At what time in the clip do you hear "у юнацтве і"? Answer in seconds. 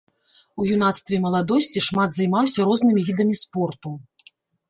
0.61-1.19